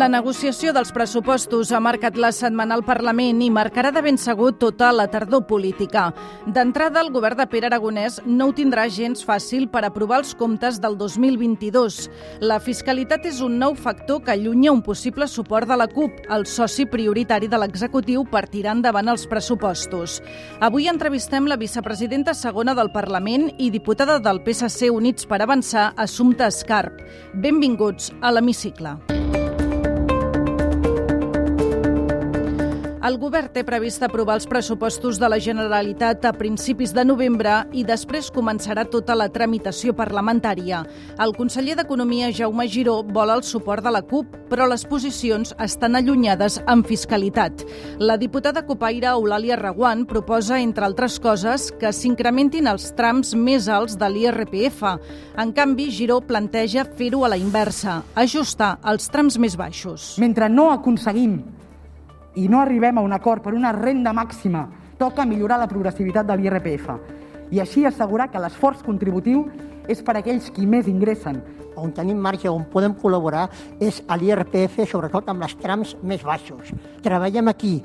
[0.00, 4.54] La negociació dels pressupostos ha marcat la setmana al Parlament i marcarà de ben segur
[4.56, 6.06] tota la tardor política.
[6.46, 10.78] D'entrada, el govern de Pere Aragonès no ho tindrà gens fàcil per aprovar els comptes
[10.80, 11.98] del 2022.
[12.40, 16.48] La fiscalitat és un nou factor que allunya un possible suport de la CUP, el
[16.48, 20.22] soci prioritari de l'executiu per tirar endavant els pressupostos.
[20.64, 26.48] Avui entrevistem la vicepresidenta segona del Parlament i diputada del PSC Units per Avançar, Assumpta
[26.48, 27.04] Escarp.
[27.34, 28.96] Benvinguts a l'Hemicicle.
[33.00, 37.80] El govern té previst aprovar els pressupostos de la Generalitat a principis de novembre i
[37.88, 40.82] després començarà tota la tramitació parlamentària.
[41.24, 45.96] El conseller d'Economia, Jaume Giró, vol el suport de la CUP, però les posicions estan
[45.96, 47.64] allunyades en fiscalitat.
[48.04, 53.96] La diputada copaire Eulàlia Reguant proposa, entre altres coses, que s'incrementin els trams més alts
[53.96, 54.84] de l'IRPF.
[55.40, 60.18] En canvi, Giró planteja fer-ho a la inversa, ajustar els trams més baixos.
[60.20, 61.40] Mentre no aconseguim
[62.34, 66.36] i no arribem a un acord per una renda màxima, toca millorar la progressivitat de
[66.36, 66.90] l'IRPF
[67.50, 69.46] i així assegurar que l'esforç contributiu
[69.90, 71.40] és per aquells qui més ingressen.
[71.80, 73.48] On tenim marge, on podem col·laborar,
[73.80, 76.74] és a l'IRPF, sobretot amb les trams més baixos.
[77.02, 77.78] Treballem aquí.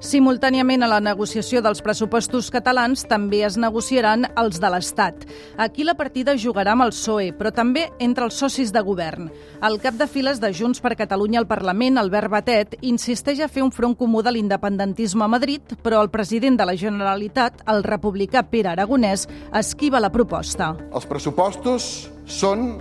[0.00, 5.26] Simultàniament a la negociació dels pressupostos catalans també es negociaran els de l'Estat.
[5.60, 9.28] Aquí la partida jugarà amb el PSOE, però també entre els socis de govern.
[9.60, 13.64] El cap de files de Junts per Catalunya al Parlament, Albert Batet, insisteix a fer
[13.66, 18.46] un front comú de l'independentisme a Madrid, però el president de la Generalitat, el republicà
[18.48, 20.72] Pere Aragonès, esquiva la proposta.
[20.94, 22.80] Els pressupostos són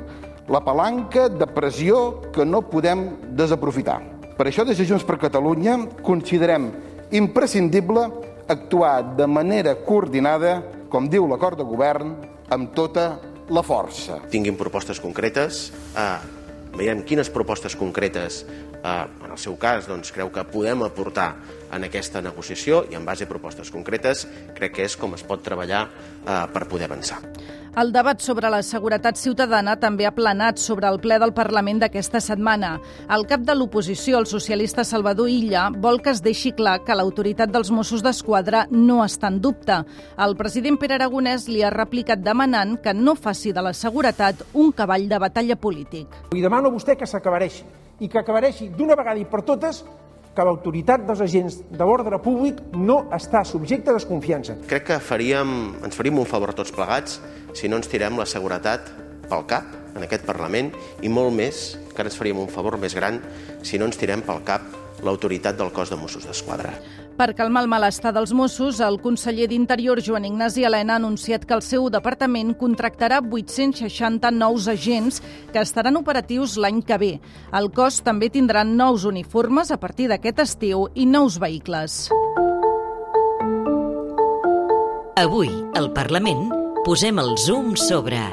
[0.50, 3.06] la palanca de pressió que no podem
[3.38, 4.00] desaprofitar.
[4.34, 6.72] Per això, des de Junts per Catalunya, considerem
[7.14, 8.08] imprescindible
[8.50, 10.58] actuar de manera coordinada,
[10.90, 12.16] com diu l'acord de govern,
[12.50, 13.20] amb tota
[13.50, 14.18] la força.
[14.32, 16.18] Tinguin propostes concretes, eh,
[16.74, 18.46] veiem quines propostes concretes,
[18.84, 21.36] eh, en el seu cas, doncs, creu que podem aportar
[21.72, 24.26] en aquesta negociació i en base a propostes concretes
[24.56, 25.88] crec que és com es pot treballar
[26.26, 27.20] eh, per poder avançar.
[27.80, 32.20] El debat sobre la seguretat ciutadana també ha planat sobre el ple del Parlament d'aquesta
[32.20, 32.74] setmana.
[33.16, 37.54] El cap de l'oposició, el socialista Salvador Illa, vol que es deixi clar que l'autoritat
[37.54, 39.78] dels Mossos d'Esquadra no està en dubte.
[40.20, 44.74] El president Pere Aragonès li ha replicat demanant que no faci de la seguretat un
[44.76, 46.20] cavall de batalla polític.
[46.36, 47.64] Li demano a vostè que s'acabareixi
[48.04, 49.86] i que acabareixi d'una vegada i per totes
[50.36, 54.56] que l'autoritat dels agents de l'ordre públic no està subjecte a desconfiança.
[54.70, 57.20] Crec que faríem, ens faríem un favor tots plegats
[57.58, 58.92] si no ens tirem la seguretat
[59.30, 60.72] pel cap en aquest Parlament
[61.06, 63.20] i molt més, que ara ens faríem un favor més gran
[63.66, 64.66] si no ens tirem pel cap
[65.04, 66.74] l'autoritat del cos de Mossos d'Esquadra.
[67.20, 71.52] Per calmar el malestar dels Mossos, el conseller d'Interior, Joan Ignasi Helena, ha anunciat que
[71.52, 75.20] el seu departament contractarà 860 nous agents
[75.52, 77.12] que estaran operatius l'any que ve.
[77.52, 82.06] El cos també tindrà nous uniformes a partir d'aquest estiu i nous vehicles.
[85.20, 86.48] Avui, al Parlament,
[86.88, 88.24] posem el zoom sobre...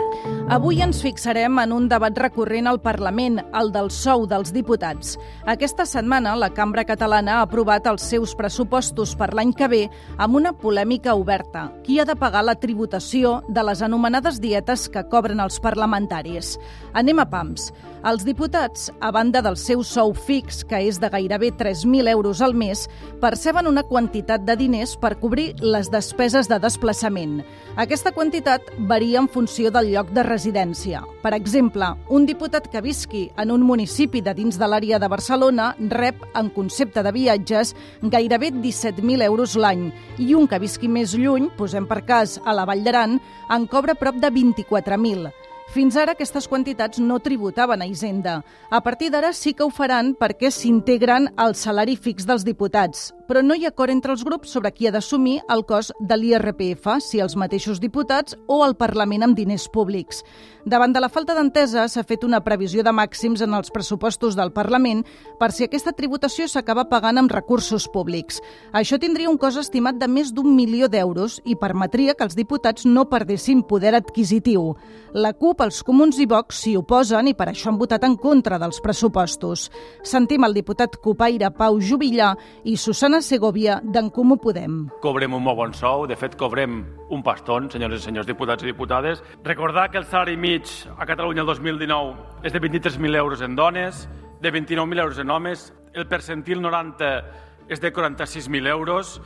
[0.47, 5.17] Avui ens fixarem en un debat recurrent al Parlament, el del sou dels diputats.
[5.51, 9.81] Aquesta setmana la Cambra Catalana ha aprovat els seus pressupostos per l'any que ve
[10.23, 11.65] amb una polèmica oberta.
[11.83, 16.55] Qui ha de pagar la tributació de les anomenades dietes que cobren els parlamentaris?
[16.95, 17.73] Anem a pams.
[18.07, 22.55] Els diputats, a banda del seu sou fix, que és de gairebé 3.000 euros al
[22.55, 22.85] mes,
[23.19, 27.41] perceben una quantitat de diners per cobrir les despeses de desplaçament.
[27.75, 30.36] Aquesta quantitat varia en funció del lloc de residència.
[31.23, 35.73] Per exemple, un diputat que visqui en un municipi de dins de l'àrea de Barcelona
[35.91, 41.51] rep, en concepte de viatges, gairebé 17.000 euros l'any i un que visqui més lluny,
[41.57, 43.19] posem per cas a la Vall d'Aran,
[43.51, 45.33] en cobra prop de 24.000.
[45.75, 48.43] Fins ara aquestes quantitats no tributaven a Hisenda.
[48.71, 53.43] A partir d'ara sí que ho faran perquè s'integren al salari fix dels diputats però
[53.43, 56.87] no hi ha acord entre els grups sobre qui ha d'assumir el cost de l'IRPF,
[57.03, 60.23] si els mateixos diputats o el Parlament amb diners públics.
[60.67, 64.51] Davant de la falta d'entesa, s'ha fet una previsió de màxims en els pressupostos del
[64.51, 65.05] Parlament
[65.39, 68.41] per si aquesta tributació s'acaba pagant amb recursos públics.
[68.73, 72.87] Això tindria un cost estimat de més d'un milió d'euros i permetria que els diputats
[72.87, 74.73] no perdessin poder adquisitiu.
[75.15, 78.59] La CUP, els Comuns i Vox s'hi oposen i per això han votat en contra
[78.59, 79.71] dels pressupostos.
[80.03, 82.35] Sentim el diputat copaire Pau Jubillar
[82.65, 84.91] i Susana Anna Segovia d'en Comú Podem.
[85.01, 88.69] Cobrem un molt bon sou, de fet cobrem un paston, senyores i senyors diputats i
[88.69, 89.23] diputades.
[89.41, 94.03] Recordar que el salari mig a Catalunya el 2019 és de 23.000 euros en dones,
[94.43, 97.09] de 29.000 euros en homes, el percentil 90
[97.73, 99.17] és de 46.000 euros,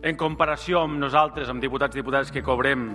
[0.00, 2.94] en comparació amb nosaltres, amb diputats i diputades que cobrem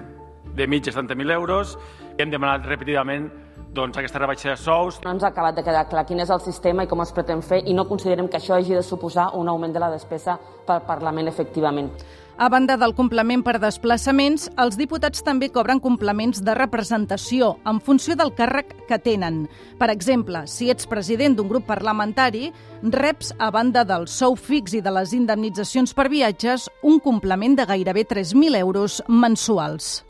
[0.58, 1.78] de mitja 70.000 euros,
[2.18, 3.30] hem demanat repetidament
[3.74, 5.00] doncs, aquesta rebaixa de sous.
[5.04, 7.42] No ens ha acabat de quedar clar quin és el sistema i com es pretén
[7.42, 10.38] fer i no considerem que això hagi de suposar un augment de la despesa
[10.68, 11.90] pel Parlament efectivament.
[12.34, 18.16] A banda del complement per desplaçaments, els diputats també cobren complements de representació en funció
[18.18, 19.44] del càrrec que tenen.
[19.78, 22.50] Per exemple, si ets president d'un grup parlamentari,
[22.82, 27.70] reps, a banda del sou fix i de les indemnitzacions per viatges, un complement de
[27.70, 30.02] gairebé 3.000 euros mensuals.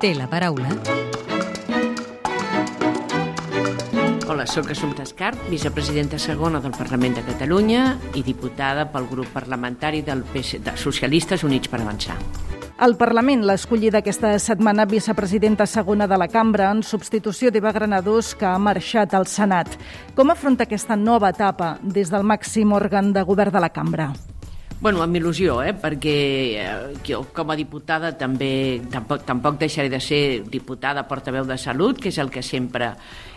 [0.00, 0.70] Té la paraula
[4.30, 7.82] Hola, sóc Assumpta Escart, vicepresidenta segona del Parlament de Catalunya
[8.16, 12.16] i diputada pel grup parlamentari del PC, de Socialistes Units per Avançar.
[12.80, 18.32] El Parlament l'ha escollit aquesta setmana vicepresidenta segona de la cambra en substitució d'Eva Granadós,
[18.32, 19.76] que ha marxat al Senat.
[20.16, 24.14] Com afronta aquesta nova etapa des del màxim òrgan de govern de la cambra?
[24.80, 25.74] Bueno, amb il·lusió, eh?
[25.76, 26.12] perquè
[26.56, 26.68] eh,
[27.04, 32.08] jo com a diputada també tampoc, tampoc deixaré de ser diputada portaveu de salut, que
[32.08, 32.88] és el que sempre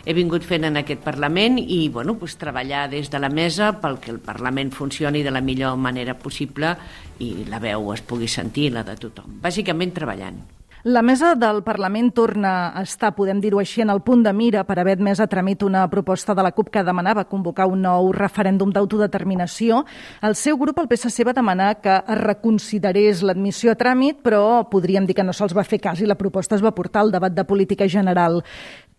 [0.08, 4.00] he vingut fent en aquest Parlament i bueno, pues, treballar des de la mesa pel
[4.00, 6.72] que el Parlament funcioni de la millor manera possible
[7.20, 9.36] i la veu es pugui sentir, la de tothom.
[9.44, 10.40] Bàsicament treballant.
[10.84, 14.66] La mesa del Parlament torna a estar, podem dir-ho així, en el punt de mira
[14.68, 18.10] per haver admès a tràmit una proposta de la CUP que demanava convocar un nou
[18.12, 19.78] referèndum d'autodeterminació.
[20.20, 25.06] El seu grup, el PSC, va demanar que es reconsiderés l'admissió a tràmit, però podríem
[25.08, 27.32] dir que no se'ls va fer cas i la proposta es va portar al debat
[27.32, 28.42] de política general.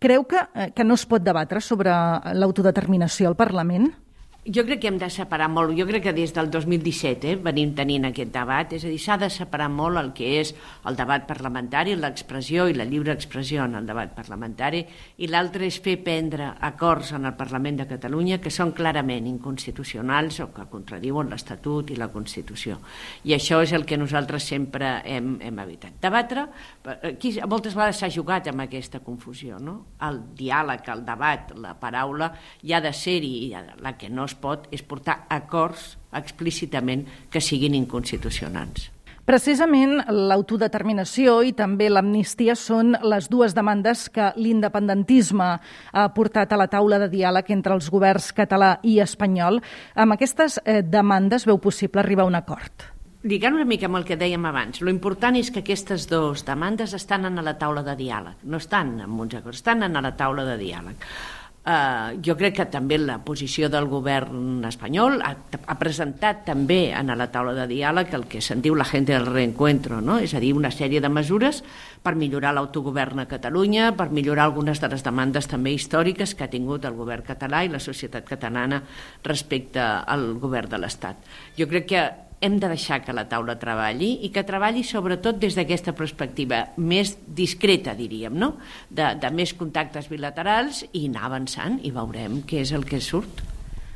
[0.02, 1.94] Creu que, eh, que no es pot debatre sobre
[2.34, 3.94] l'autodeterminació al Parlament?
[4.46, 7.72] Jo crec que hem de separar molt, jo crec que des del 2017 eh, venim
[7.74, 10.52] tenint aquest debat, és a dir, s'ha de separar molt el que és
[10.86, 14.84] el debat parlamentari, l'expressió i la lliure expressió en el debat parlamentari,
[15.18, 20.38] i l'altre és fer prendre acords en el Parlament de Catalunya que són clarament inconstitucionals
[20.46, 22.78] o que contradiuen l'Estatut i la Constitució.
[23.26, 25.98] I això és el que nosaltres sempre hem, hem evitat.
[26.06, 26.46] Debatre,
[27.02, 29.80] aquí moltes vegades s'ha jugat amb aquesta confusió, no?
[30.06, 32.30] El diàleg, el debat, la paraula,
[32.62, 33.50] hi ha de ser-hi,
[33.82, 38.92] la que no es pot és portar acords explícitament que siguin inconstitucionals.
[39.26, 46.68] Precisament l'autodeterminació i també l'amnistia són les dues demandes que l'independentisme ha portat a la
[46.70, 49.58] taula de diàleg entre els governs català i espanyol.
[49.98, 52.86] Amb aquestes eh, demandes veu possible arribar a un acord.
[53.26, 56.94] Lligant una mica amb el que dèiem abans, lo important és que aquestes dues demandes
[56.94, 60.46] estan a la taula de diàleg, no estan en uns acords, estan a la taula
[60.46, 61.10] de diàleg.
[61.66, 65.32] Uh, jo crec que també la posició del govern espanyol ha,
[65.66, 69.26] ha presentat també en la taula de diàleg el que se'n diu la gent del
[69.26, 70.20] reencuentro, no?
[70.22, 71.64] és a dir, una sèrie de mesures
[72.06, 76.54] per millorar l'autogovern a Catalunya, per millorar algunes de les demandes també històriques que ha
[76.54, 78.84] tingut el govern català i la societat catalana
[79.26, 81.26] respecte al govern de l'Estat.
[81.58, 82.06] Jo crec que
[82.42, 87.16] hem de deixar que la taula treballi i que treballi sobretot des d'aquesta perspectiva més
[87.26, 88.56] discreta, diríem, no?
[88.90, 93.44] de, de més contactes bilaterals i anar avançant i veurem què és el que surt.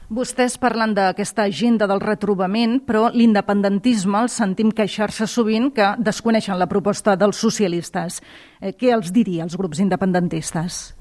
[0.09, 6.65] Vostès parlen d'aquesta agenda del retrobament, però l'independentisme el sentim queixar-se sovint que desconeixen la
[6.71, 8.17] proposta dels socialistes.
[8.57, 10.95] Eh, què els diria als grups independentistes?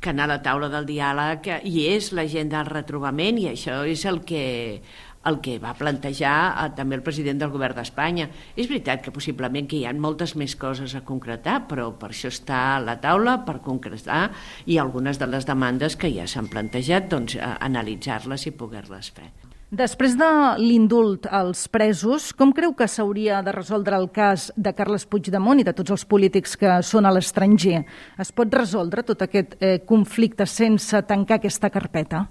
[0.00, 4.06] que anar a la taula del diàleg i és l'agenda del retrobament i això és
[4.08, 4.80] el que
[5.28, 8.28] el que va plantejar eh, també el president del govern d'Espanya.
[8.56, 12.32] És veritat que possiblement que hi ha moltes més coses a concretar, però per això
[12.32, 14.30] està a la taula, per concretar,
[14.66, 19.30] i algunes de les demandes que ja s'han plantejat, doncs, analitzar-les i poder-les fer.
[19.70, 20.26] Després de
[20.58, 25.66] l'indult als presos, com creu que s'hauria de resoldre el cas de Carles Puigdemont i
[25.68, 27.84] de tots els polítics que són a l'estranger?
[28.18, 32.26] Es pot resoldre tot aquest eh, conflicte sense tancar aquesta carpeta?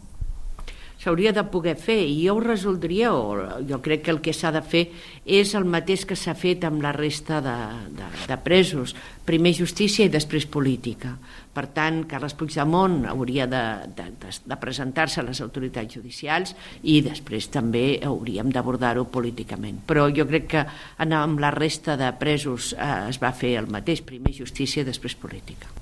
[0.99, 4.51] S'hauria de poder fer i jo ho resoldria o jo crec que el que s'ha
[4.51, 4.83] de fer
[5.23, 7.55] és el mateix que s'ha fet amb la resta de,
[7.95, 11.13] de, de presos primer justícia i després política.
[11.53, 13.63] Per tant Carles Puigdemont hauria de,
[13.95, 19.83] de, de, de presentar-se a les autoritats judicials i després també hauríem d'abordar-ho políticament.
[19.87, 20.65] Però jo crec que
[20.99, 25.15] amb la resta de presos eh, es va fer el mateix primer justícia i després
[25.15, 25.78] política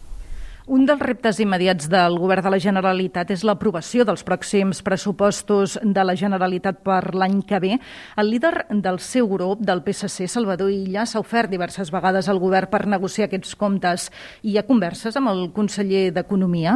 [0.68, 6.04] un dels reptes immediats del govern de la Generalitat és l'aprovació dels pròxims pressupostos de
[6.04, 7.78] la Generalitat per l'any que ve.
[8.20, 12.68] El líder del seu grup, del PSC, Salvador Illa, s'ha ofert diverses vegades al govern
[12.68, 14.12] per negociar aquests comptes.
[14.44, 16.76] Hi ha converses amb el conseller d'Economia?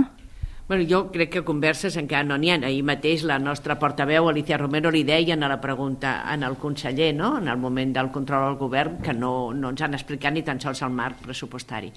[0.71, 2.55] Bueno, jo crec que converses encara no n'hi ha.
[2.63, 7.09] Ahir mateix la nostra portaveu, Alicia Romero, li deia en la pregunta en el conseller,
[7.13, 7.33] no?
[7.39, 10.63] en el moment del control al govern, que no, no ens han explicat ni tan
[10.63, 11.91] sols el marc pressupostari.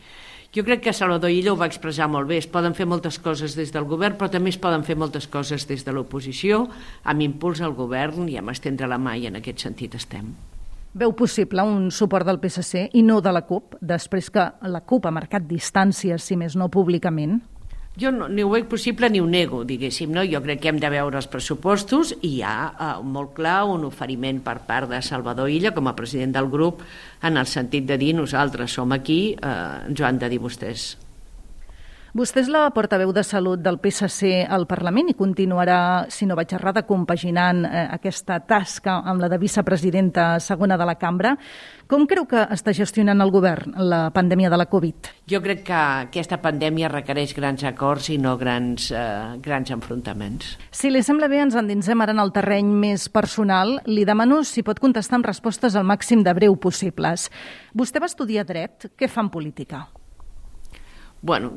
[0.50, 2.40] Jo crec que Salvador Illa ho va expressar molt bé.
[2.42, 5.68] Es poden fer moltes coses des del govern, però també es poden fer moltes coses
[5.70, 6.64] des de l'oposició,
[7.04, 10.34] amb impuls al govern i amb estendre la mà, i en aquest sentit estem.
[10.98, 15.06] Veu possible un suport del PSC i no de la CUP, després que la CUP
[15.06, 17.38] ha marcat distàncies, si més no públicament?
[17.94, 20.10] Jo no, ni ho veig possible ni ho nego, diguéssim.
[20.10, 20.24] No?
[20.26, 23.86] Jo crec que hem de veure els pressupostos i hi ha eh, molt clar un
[23.86, 26.82] oferiment per part de Salvador Illa com a president del grup
[27.22, 30.94] en el sentit de dir nosaltres som aquí, eh, ens ho han de dir vostès.
[32.14, 36.52] Vostè és la portaveu de Salut del PSC al Parlament i continuarà, si no vaig
[36.54, 41.32] errada, compaginant eh, aquesta tasca amb la de vicepresidenta segona de la cambra.
[41.90, 45.10] Com creu que està gestionant el govern la pandèmia de la Covid?
[45.26, 50.54] Jo crec que aquesta pandèmia requereix grans acords i no grans, eh, grans enfrontaments.
[50.70, 53.80] Si li sembla bé, ens endinsem ara en el terreny més personal.
[53.90, 57.26] Li demano si pot contestar amb respostes al màxim de breu possibles.
[57.74, 58.92] Vostè va estudiar dret.
[58.94, 59.88] Què fa en política?
[61.24, 61.54] Bueno,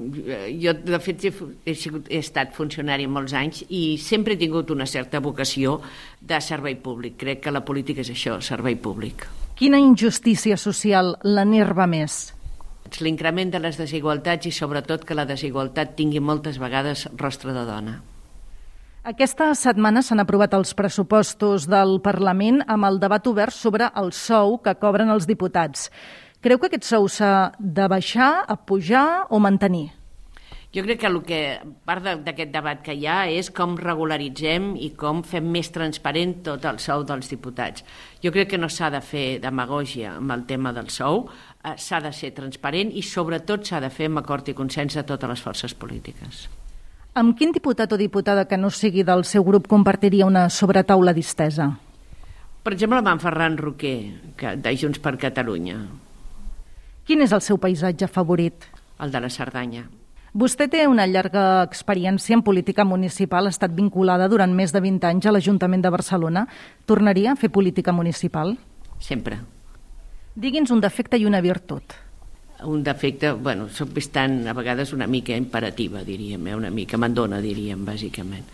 [0.63, 1.33] jo de fet he,
[1.67, 5.81] he, sigut, he estat funcionari molts anys i sempre he tingut una certa vocació
[6.24, 7.17] de servei públic.
[7.19, 9.25] Crec que la política és això, servei públic.
[9.59, 12.29] Quina injustícia social l'enerva més?
[13.03, 17.97] L'increment de les desigualtats i sobretot que la desigualtat tingui moltes vegades rostre de dona.
[19.07, 24.57] Aquesta setmana s'han aprovat els pressupostos del Parlament amb el debat obert sobre el sou
[24.63, 25.89] que cobren els diputats.
[26.48, 29.89] Creu que aquest sou s'ha de baixar, a pujar o mantenir?
[30.72, 31.39] Jo crec que el que
[31.84, 36.63] part d'aquest debat que hi ha és com regularitzem i com fem més transparent tot
[36.72, 37.84] el sou dels diputats.
[38.24, 41.25] Jo crec que no s'ha de fer demagògia amb el tema del sou,
[41.66, 45.04] eh, s'ha de ser transparent i sobretot s'ha de fer amb acord i consens de
[45.04, 46.48] totes les forces polítiques.
[47.20, 51.74] Amb quin diputat o diputada que no sigui del seu grup compartiria una sobretaula distesa?
[52.63, 53.98] Per exemple, amb en Ferran Roquer,
[54.38, 56.07] que, de Junts per Catalunya.
[57.08, 58.66] Quin és el seu paisatge favorit?
[59.00, 59.86] El de la Cerdanya.
[60.36, 65.08] Vostè té una llarga experiència en política municipal, ha estat vinculada durant més de 20
[65.08, 66.44] anys a l'Ajuntament de Barcelona.
[66.86, 68.58] Tornaria a fer política municipal?
[69.00, 69.40] Sempre.
[70.36, 71.96] Digui'ns un defecte i una virtut.
[72.68, 76.60] Un defecte, bueno, soc bastant, a vegades, una mica imperativa, diríem, eh?
[76.60, 78.52] una mica mandona, diríem, bàsicament.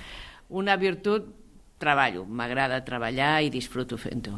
[0.53, 1.25] Una virtut,
[1.81, 4.37] treballo, m'agrada treballar i disfruto fent-ho.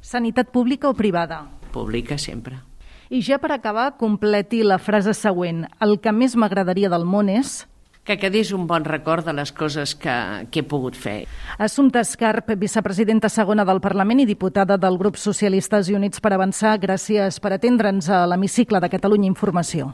[0.00, 1.48] Sanitat pública o privada?
[1.74, 2.69] Pública, sempre.
[3.10, 5.64] I ja per acabar, completi la frase següent.
[5.82, 7.64] El que més m'agradaria del món és...
[8.06, 10.14] Que quedés un bon record de les coses que,
[10.50, 11.26] que he pogut fer.
[11.58, 16.78] Assumpta Escarp, vicepresidenta segona del Parlament i diputada del grup Socialistes i Units per Avançar,
[16.80, 19.90] gràcies per atendre'ns a l'hemicicle de Catalunya Informació.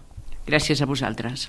[0.47, 1.49] Gràcies a vosaltres.